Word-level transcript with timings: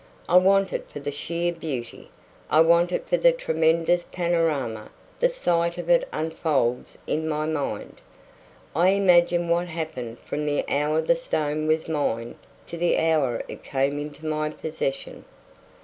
I 0.27 0.35
want 0.37 0.73
it 0.73 0.89
for 0.91 0.99
the 0.99 1.11
sheer 1.11 1.53
beauty; 1.53 2.09
I 2.49 2.61
want 2.61 2.91
it 2.91 3.07
for 3.07 3.17
the 3.17 3.31
tremendous 3.31 4.03
panorama 4.03 4.89
the 5.19 5.29
sight 5.29 5.77
of 5.77 5.91
it 5.91 6.09
unfolds 6.11 6.97
in 7.05 7.29
my 7.29 7.45
mind. 7.45 8.01
I 8.75 8.89
imagine 8.93 9.47
what 9.47 9.67
happened 9.67 10.17
from 10.17 10.47
the 10.47 10.65
hour 10.67 11.01
the 11.01 11.15
stone 11.15 11.67
was 11.67 11.87
mined 11.87 12.37
to 12.65 12.77
the 12.77 12.97
hour 12.97 13.43
it 13.47 13.61
came 13.63 13.99
into 13.99 14.25
my 14.25 14.49
possession. 14.49 15.23